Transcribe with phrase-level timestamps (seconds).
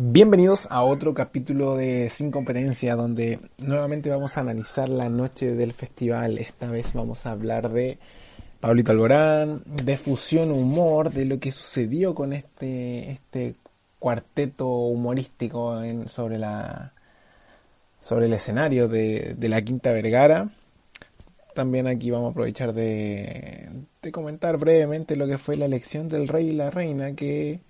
[0.00, 5.72] Bienvenidos a otro capítulo de Sin Competencia donde nuevamente vamos a analizar la noche del
[5.72, 6.38] festival.
[6.38, 7.98] Esta vez vamos a hablar de
[8.60, 13.56] Pablito Alborán, de fusión humor, de lo que sucedió con este, este
[13.98, 16.92] cuarteto humorístico en, sobre, la,
[17.98, 20.48] sobre el escenario de, la Quinta Vergara.
[21.56, 23.68] También aquí vamos a aprovechar de,
[24.00, 27.62] de comentar brevemente lo que fue la elección del rey y la reina que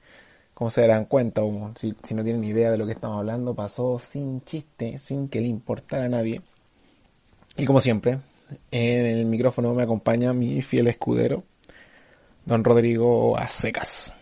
[0.59, 3.55] como se darán cuenta, o si, si, no tienen idea de lo que estamos hablando,
[3.55, 6.43] pasó sin chiste, sin que le importara a nadie.
[7.57, 8.19] Y como siempre,
[8.73, 11.45] en el micrófono me acompaña mi fiel escudero,
[12.45, 14.17] don Rodrigo Acecas.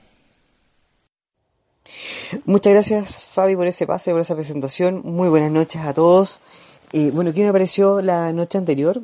[2.45, 5.00] Muchas gracias Fabi por ese pase, por esa presentación.
[5.06, 6.43] Muy buenas noches a todos.
[6.93, 9.00] Eh, bueno, ¿qué me pareció la noche anterior?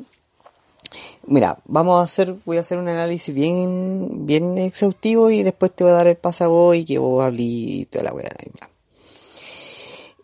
[1.25, 5.83] Mira, vamos a hacer, voy a hacer un análisis bien, bien exhaustivo y después te
[5.83, 8.29] voy a dar el pase a vos y que vos hablé y toda la weá.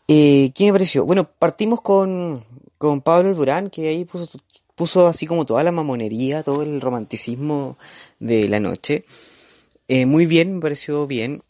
[0.08, 1.06] Eh, ¿Qué me pareció?
[1.06, 2.44] Bueno, partimos con,
[2.78, 4.28] con Pablo Durán, que ahí puso,
[4.76, 7.78] puso así como toda la mamonería, todo el romanticismo
[8.20, 9.06] de la noche.
[9.88, 11.42] Eh, muy bien, me pareció bien.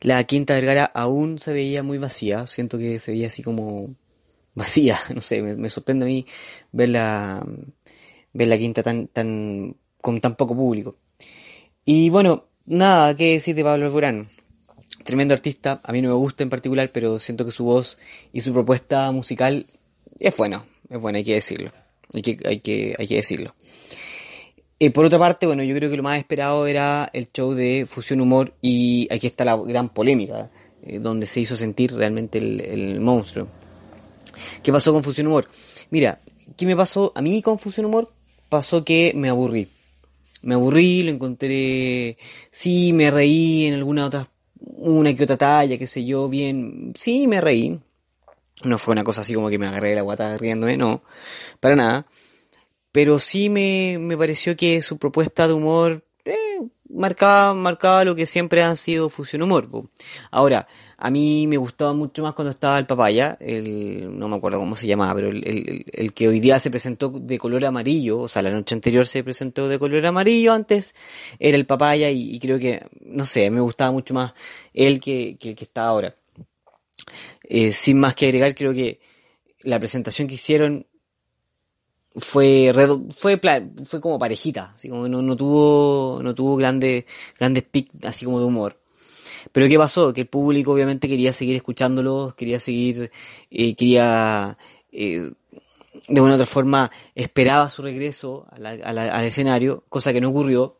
[0.00, 3.94] La Quinta Vergara aún se veía muy vacía, siento que se veía así como
[4.54, 6.26] vacía, no sé, me, me sorprende a mí
[6.72, 7.46] verla
[8.32, 10.96] ver la quinta tan, tan, con tan poco público.
[11.84, 14.28] Y bueno, nada que decir de Pablo Alborán.
[15.04, 17.98] Tremendo artista, a mí no me gusta en particular, pero siento que su voz
[18.32, 19.66] y su propuesta musical
[20.18, 21.72] es buena, es buena, hay que decirlo.
[22.14, 23.54] Hay que, hay que, hay que decirlo.
[24.78, 27.86] Eh, por otra parte, bueno, yo creo que lo más esperado era el show de
[27.88, 30.50] Fusión Humor y aquí está la gran polémica,
[30.82, 33.48] eh, donde se hizo sentir realmente el monstruo.
[34.62, 35.48] ¿Qué pasó con Fusión Humor?
[35.90, 36.20] Mira,
[36.56, 38.12] ¿qué me pasó a mí con Fusión Humor?
[38.52, 39.68] Pasó que me aburrí.
[40.42, 42.18] Me aburrí, lo encontré,
[42.50, 44.28] sí, me reí en alguna otra,
[44.60, 47.80] una que otra talla, qué sé yo, bien, sí, me reí.
[48.62, 51.02] No fue una cosa así como que me agarré la guata riéndome, no,
[51.60, 52.06] para nada.
[52.92, 56.04] Pero sí me, me pareció que su propuesta de humor
[56.92, 59.68] marcaba, marcaba lo que siempre han sido Fusión Humor.
[60.30, 60.66] Ahora,
[60.96, 64.76] a mí me gustaba mucho más cuando estaba el papaya, el, no me acuerdo cómo
[64.76, 68.28] se llamaba, pero el, el, el, que hoy día se presentó de color amarillo, o
[68.28, 70.94] sea, la noche anterior se presentó de color amarillo, antes
[71.38, 74.34] era el papaya y, y creo que, no sé, me gustaba mucho más
[74.72, 76.14] él que, que el que está ahora.
[77.44, 79.00] Eh, sin más que agregar, creo que
[79.60, 80.86] la presentación que hicieron
[82.16, 82.72] fue
[83.18, 83.40] fue
[83.84, 87.04] fue como parejita, así como no, no tuvo no tuvo grandes
[87.38, 88.78] grandes pics así como de humor.
[89.50, 90.12] Pero ¿qué pasó?
[90.12, 93.10] Que el público obviamente quería seguir escuchándolos, quería seguir,
[93.50, 94.56] eh, quería,
[94.92, 95.30] eh,
[96.08, 100.78] de una u otra forma, esperaba su regreso al escenario, cosa que no ocurrió,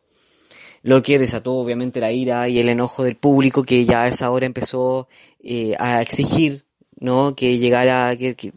[0.81, 4.31] lo que desató obviamente la ira y el enojo del público que ya a esa
[4.31, 5.07] hora empezó
[5.41, 6.65] eh, a exigir,
[6.99, 7.35] ¿no?
[7.35, 8.53] Que llegara, que,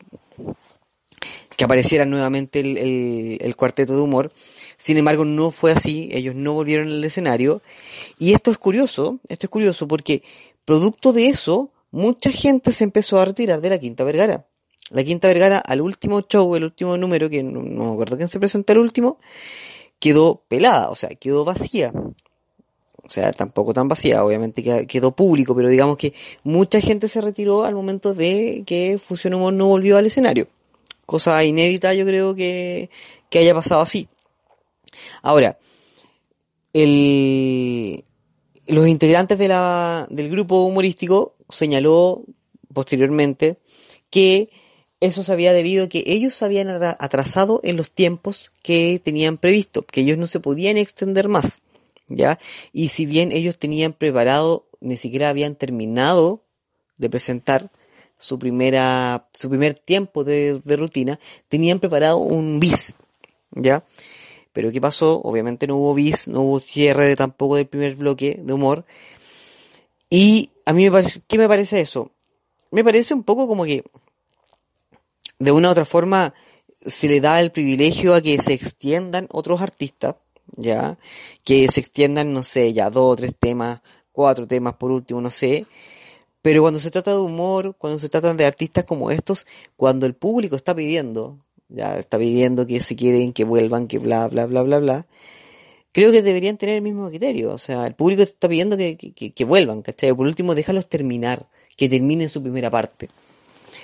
[1.57, 4.33] que apareciera nuevamente el, el, cuarteto de humor.
[4.77, 7.63] Sin embargo, no fue así, ellos no volvieron al escenario.
[8.19, 10.23] Y esto es curioso, esto es curioso porque
[10.65, 14.47] producto de eso, mucha gente se empezó a retirar de la Quinta Vergara.
[14.91, 18.29] La Quinta Vergara, al último show, el último número, que no, no me acuerdo quién
[18.29, 19.19] se presentó el último,
[19.99, 21.93] quedó pelada, o sea, quedó vacía.
[23.03, 26.13] O sea, tampoco tan vacía, obviamente quedó público, pero digamos que
[26.43, 30.49] mucha gente se retiró al momento de que Fusión Humor no volvió al escenario
[31.07, 32.91] cosa inédita yo creo que,
[33.31, 34.09] que haya pasado así.
[35.23, 35.59] Ahora,
[36.73, 38.05] el,
[38.67, 42.25] los integrantes de la, del grupo humorístico señaló
[42.73, 43.59] posteriormente
[44.11, 44.51] que
[45.01, 49.39] eso se había debido a que ellos se habían atrasado en los tiempos que tenían
[49.39, 51.63] previsto, que ellos no se podían extender más,
[52.09, 52.39] ¿ya?
[52.73, 56.45] Y si bien ellos tenían preparado, ni siquiera habían terminado
[56.97, 57.71] de presentar
[58.19, 61.19] su primera, su primer tiempo de, de rutina,
[61.49, 62.97] tenían preparado un bis,
[63.51, 63.85] ¿ya?
[64.53, 65.21] Pero ¿qué pasó?
[65.23, 68.87] Obviamente no hubo bis, no hubo cierre de tampoco del primer bloque de humor.
[70.09, 72.11] Y a mí me parece, ¿qué me parece eso?
[72.71, 73.85] Me parece un poco como que,
[75.39, 76.33] de una u otra forma,
[76.81, 80.15] se le da el privilegio a que se extiendan otros artistas,
[80.57, 80.99] ya,
[81.45, 83.81] que se extiendan, no sé, ya dos o tres temas,
[84.13, 85.67] cuatro temas por último, no sé,
[86.47, 90.15] pero cuando se trata de humor, cuando se trata de artistas como estos, cuando el
[90.15, 94.63] público está pidiendo, ya está pidiendo que se queden, que vuelvan, que bla, bla, bla,
[94.63, 95.07] bla, bla,
[95.91, 97.53] creo que deberían tener el mismo criterio.
[97.53, 100.15] O sea, el público está pidiendo que, que, que vuelvan, ¿cachai?
[100.15, 103.09] Por último, déjalos terminar, que terminen su primera parte.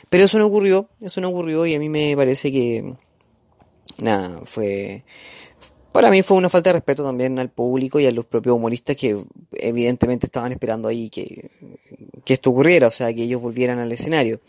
[0.09, 2.95] Pero eso no ocurrió, eso no ocurrió y a mí me parece que,
[3.99, 5.03] nada, fue,
[5.91, 8.95] para mí fue una falta de respeto también al público y a los propios humoristas
[8.95, 9.21] que
[9.53, 11.51] evidentemente estaban esperando ahí que,
[12.25, 14.41] que esto ocurriera, o sea, que ellos volvieran al escenario.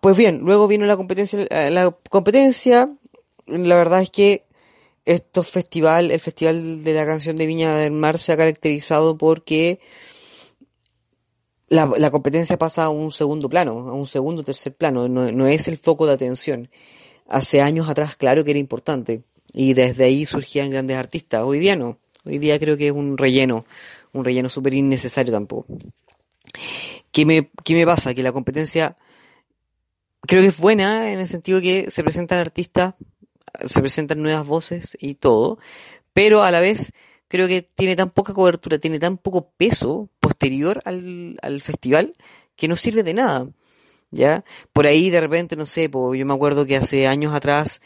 [0.00, 2.92] Pues bien, luego vino la competencia, la competencia,
[3.46, 4.44] la verdad es que
[5.04, 9.80] estos festival, el festival de la canción de Viña del Mar se ha caracterizado porque
[11.68, 15.46] la, la competencia pasa a un segundo plano, a un segundo tercer plano, no, no
[15.46, 16.68] es el foco de atención.
[17.28, 19.22] Hace años atrás, claro que era importante,
[19.52, 21.42] y desde ahí surgían grandes artistas.
[21.44, 23.64] Hoy día no, hoy día creo que es un relleno,
[24.12, 25.66] un relleno súper innecesario tampoco.
[27.10, 28.14] ¿Qué me, ¿Qué me pasa?
[28.14, 28.96] Que la competencia
[30.22, 32.94] creo que es buena en el sentido que se presentan artistas,
[33.66, 35.58] se presentan nuevas voces y todo,
[36.12, 36.92] pero a la vez
[37.28, 42.14] creo que tiene tan poca cobertura, tiene tan poco peso posterior al, al festival
[42.56, 43.48] que no sirve de nada.
[44.14, 44.44] ¿Ya?
[44.74, 47.80] Por ahí de repente, no sé, pues, yo me acuerdo que hace años atrás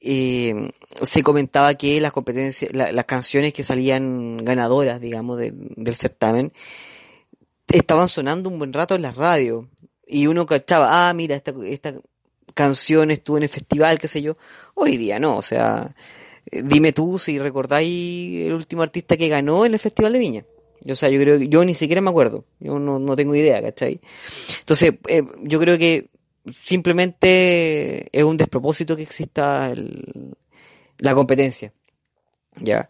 [0.00, 0.72] eh,
[1.02, 6.52] se comentaba que las competencias, la, las canciones que salían ganadoras, digamos, de, del certamen,
[7.70, 9.68] estaban sonando un buen rato en la radio.
[10.06, 11.94] Y uno cachaba, ah, mira, esta, esta
[12.54, 14.36] canción estuvo en el festival, qué sé yo.
[14.74, 15.94] Hoy día no, o sea,
[16.50, 20.44] dime tú si recordáis el último artista que ganó en el Festival de Viña.
[20.90, 22.44] O sea, yo creo que yo ni siquiera me acuerdo.
[22.58, 24.00] Yo no, no tengo idea, ¿cachai?
[24.60, 26.08] Entonces, eh, yo creo que
[26.50, 29.74] simplemente es un despropósito que exista
[30.98, 31.72] la competencia.
[32.56, 32.88] ¿Ya?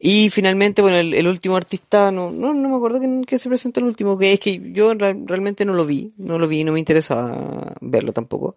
[0.00, 3.80] Y finalmente, bueno, el, último artista, no, no, no me acuerdo que, que, se presentó
[3.80, 6.70] el último, que es que yo real, realmente no lo vi, no lo vi, no
[6.72, 8.56] me interesa verlo tampoco.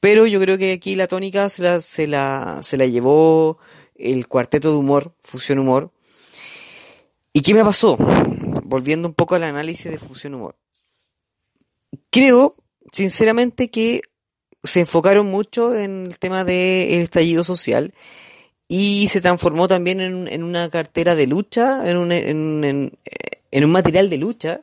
[0.00, 3.58] Pero yo creo que aquí la tónica se la, se la, se la llevó
[3.94, 5.92] el cuarteto de humor, Fusión Humor.
[7.32, 7.96] ¿Y qué me pasó?
[8.64, 10.56] Volviendo un poco al análisis de Fusión Humor.
[12.10, 12.56] Creo,
[12.90, 14.02] sinceramente, que
[14.64, 17.94] se enfocaron mucho en el tema del estallido social
[18.68, 22.98] y se transformó también en, en una cartera de lucha, en un, en, en,
[23.50, 24.62] en un material de lucha,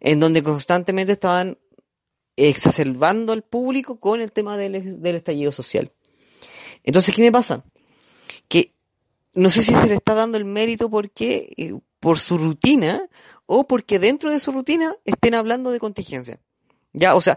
[0.00, 1.58] en donde constantemente estaban
[2.36, 5.92] exacerbando al público con el tema del, del estallido social.
[6.82, 7.64] Entonces, ¿qué me pasa?
[8.48, 8.72] Que
[9.34, 13.08] no sé si se le está dando el mérito porque eh, por su rutina
[13.46, 16.40] o porque dentro de su rutina estén hablando de contingencia.
[16.92, 17.36] Ya, o sea,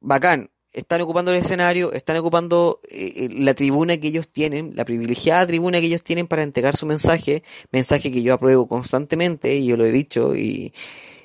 [0.00, 5.46] bacán, están ocupando el escenario, están ocupando eh, la tribuna que ellos tienen, la privilegiada
[5.46, 9.76] tribuna que ellos tienen para entregar su mensaje, mensaje que yo apruebo constantemente, y yo
[9.76, 10.72] lo he dicho, y,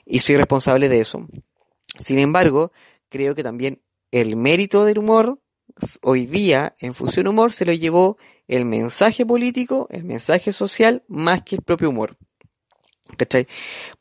[0.05, 1.27] y soy responsable de eso.
[1.99, 2.71] Sin embargo,
[3.09, 3.81] creo que también
[4.11, 5.39] el mérito del humor,
[6.01, 11.43] hoy día, en Fusión Humor, se lo llevó el mensaje político, el mensaje social, más
[11.43, 12.17] que el propio humor.
[13.17, 13.47] ¿Cachai?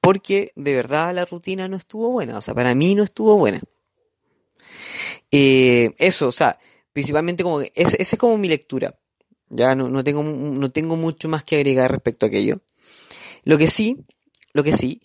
[0.00, 3.60] Porque de verdad la rutina no estuvo buena, o sea, para mí no estuvo buena.
[5.30, 6.58] Eh, eso, o sea,
[6.92, 8.98] principalmente como que esa es como mi lectura.
[9.48, 12.60] Ya no, no, tengo, no tengo mucho más que agregar respecto a aquello.
[13.44, 13.98] Lo que sí,
[14.52, 15.02] lo que sí,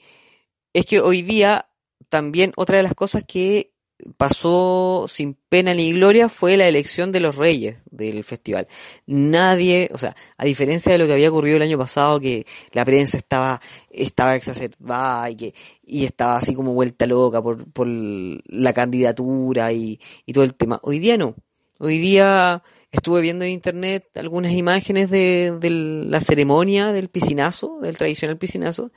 [0.74, 1.70] es que hoy día
[2.10, 3.74] también otra de las cosas que
[4.18, 8.68] pasó sin pena ni gloria fue la elección de los reyes del festival.
[9.06, 12.86] Nadie, o sea, a diferencia de lo que había ocurrido el año pasado, que la
[12.86, 15.53] prensa estaba, estaba exacerbada y que,
[15.84, 20.79] y estaba así como vuelta loca por, por la candidatura y, y todo el tema.
[20.84, 21.36] Hoy día no.
[21.79, 27.98] Hoy día estuve viendo en internet algunas imágenes de, de la ceremonia del piscinazo, del
[27.98, 28.91] tradicional piscinazo,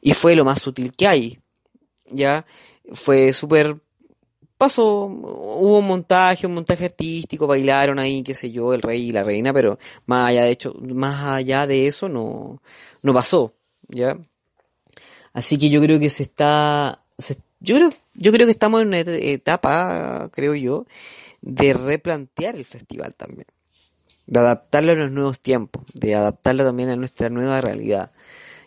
[0.00, 1.38] y fue lo más sutil que hay.
[2.10, 2.46] Ya
[2.92, 3.80] fue súper
[4.58, 9.12] pasó, hubo un montaje, un montaje artístico, bailaron ahí, qué sé yo, el rey y
[9.12, 12.60] la reina, pero más allá de hecho, más allá de eso no,
[13.02, 13.54] no pasó,
[13.88, 14.18] ¿ya?
[15.32, 18.88] Así que yo creo que se está, se, yo creo, yo creo que estamos en
[18.88, 20.86] una etapa, creo yo,
[21.40, 23.46] de replantear el festival también,
[24.26, 28.10] de adaptarlo a los nuevos tiempos, de adaptarlo también a nuestra nueva realidad.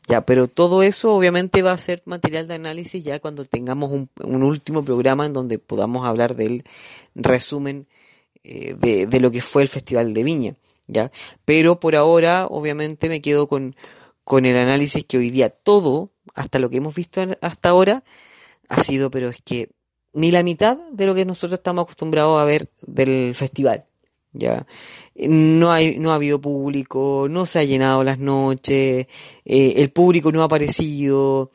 [0.08, 4.10] Ya, pero todo eso obviamente va a ser material de análisis ya cuando tengamos un,
[4.24, 6.64] un último programa en donde podamos hablar del
[7.14, 7.88] resumen
[8.44, 10.56] eh, de, de, lo que fue el Festival de Viña,
[10.88, 11.12] ya.
[11.46, 13.76] Pero por ahora, obviamente, me quedo con,
[14.24, 18.04] con el análisis que hoy día todo, hasta lo que hemos visto hasta ahora,
[18.70, 19.70] ha sido, pero es que
[20.14, 23.86] ni la mitad de lo que nosotros estamos acostumbrados a ver del festival.
[24.34, 24.66] Ya
[25.16, 29.08] no hay no ha habido público no se ha llenado las noches
[29.46, 31.52] eh, el público no ha aparecido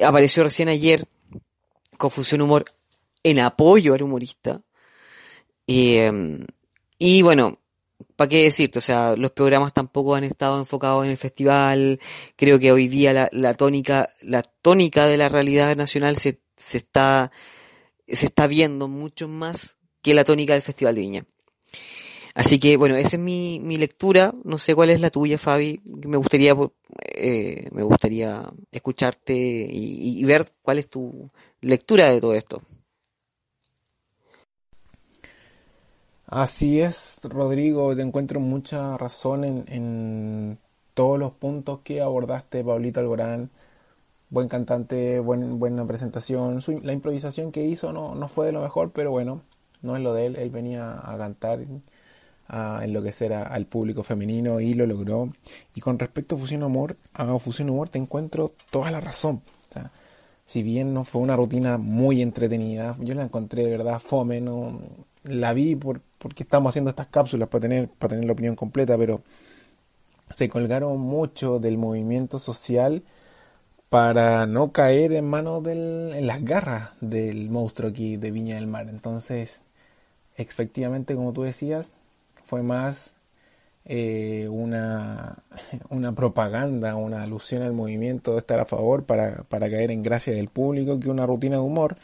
[0.00, 1.04] apareció recién ayer
[1.96, 2.64] Confusión Humor
[3.22, 4.62] en apoyo al humorista
[5.66, 6.10] eh,
[6.98, 7.58] y bueno
[8.16, 8.80] ¿para qué decirte?
[8.80, 12.00] O sea, los programas tampoco han estado enfocados en el festival.
[12.36, 16.78] Creo que hoy día la, la tónica, la tónica de la realidad nacional se, se
[16.78, 17.30] está,
[18.06, 21.26] se está viendo mucho más que la tónica del Festival de Viña.
[22.38, 24.32] Así que bueno, esa es mi, mi lectura.
[24.44, 25.80] No sé cuál es la tuya, Fabi.
[25.84, 26.54] Me gustaría,
[27.16, 31.30] eh, me gustaría escucharte y, ver cuál es tu
[31.60, 32.62] lectura de todo esto.
[36.26, 40.58] Así es, Rodrigo, te encuentro mucha razón en, en
[40.94, 43.50] todos los puntos que abordaste, Pablito Alborán.
[44.30, 46.62] Buen cantante, buen, buena presentación.
[46.62, 49.42] Su- la improvisación que hizo no, no fue de lo mejor, pero bueno,
[49.82, 50.36] no es lo de él.
[50.36, 51.60] Él venía a cantar,
[52.48, 55.30] a enloquecer a- al público femenino y lo logró.
[55.74, 59.42] Y con respecto a Fusión Amor, a Fusión Humor, te encuentro toda la razón.
[60.46, 64.80] Si bien no fue una rutina muy entretenida, yo la encontré de verdad fome, no
[65.24, 68.96] la vi por, porque estamos haciendo estas cápsulas para tener, para tener la opinión completa,
[68.96, 69.20] pero
[70.30, 73.02] se colgaron mucho del movimiento social
[73.90, 78.66] para no caer en manos del, en las garras del monstruo aquí de Viña del
[78.66, 78.88] Mar.
[78.88, 79.62] Entonces,
[80.36, 81.92] efectivamente, como tú decías,
[82.48, 83.14] fue más
[83.84, 85.44] eh, una,
[85.90, 90.32] una propaganda, una alusión al movimiento de estar a favor para, para caer en gracia
[90.32, 91.96] del público que una rutina de humor,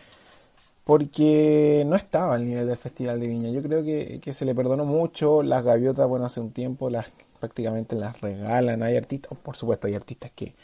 [0.84, 3.50] porque no estaba al nivel del Festival de Viña.
[3.50, 5.42] Yo creo que, que se le perdonó mucho.
[5.42, 7.06] Las gaviotas, bueno, hace un tiempo las
[7.40, 8.82] prácticamente las regalan.
[8.82, 10.54] Hay artistas, por supuesto, hay artistas que,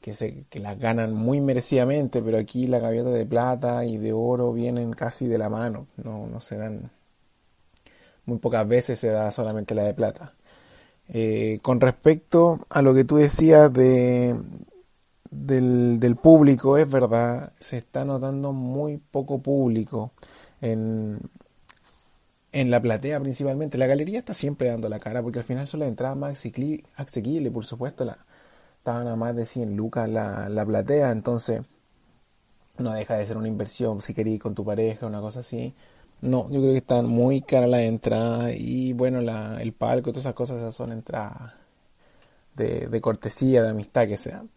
[0.00, 4.12] que, se, que las ganan muy merecidamente, pero aquí la gaviota de plata y de
[4.12, 6.90] oro vienen casi de la mano, no, no se dan,
[8.26, 10.34] muy pocas veces se da solamente la de plata.
[11.08, 14.36] Eh, con respecto a lo que tú decías de,
[15.30, 20.12] del, del público, es verdad, se está notando muy poco público
[20.60, 21.20] en,
[22.52, 23.76] en la platea principalmente.
[23.78, 26.84] La galería está siempre dando la cara porque al final son las entradas más asequi-
[26.96, 28.18] asequibles, por supuesto, la,
[28.78, 31.62] estaban a más de 100 lucas la, la platea, entonces
[32.78, 35.74] no deja de ser una inversión si queréis ir con tu pareja, una cosa así.
[36.24, 40.24] No, yo creo que están muy caras las entradas y bueno, el palco y todas
[40.24, 41.52] esas cosas esas son entradas
[42.54, 44.48] de, cortesía, de amistad que se dan.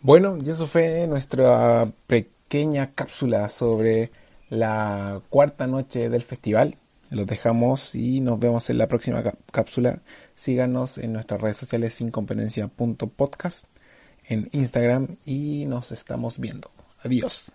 [0.00, 4.10] Bueno, y eso fue nuestra pequeña cápsula sobre
[4.48, 6.76] la cuarta noche del festival.
[7.10, 10.00] Los dejamos y nos vemos en la próxima cá- cápsula.
[10.34, 13.66] Síganos en nuestras redes sociales sincompetencia.podcast
[14.28, 16.70] en Instagram y nos estamos viendo.
[17.02, 17.50] Adiós.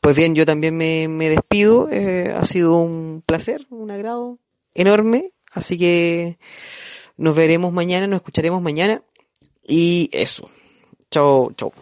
[0.00, 1.88] Pues bien, yo también me, me despido.
[1.90, 4.38] eh, ha sido un placer, un agrado
[4.74, 5.32] enorme.
[5.52, 6.38] Así que
[7.16, 9.02] nos veremos mañana, nos escucharemos mañana.
[9.66, 10.50] Y eso.
[11.10, 11.72] Chao, chao.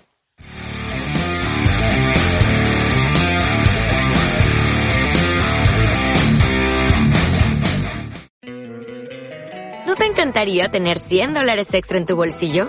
[9.87, 12.68] ¿No te encantaría tener 100 dólares extra en tu bolsillo?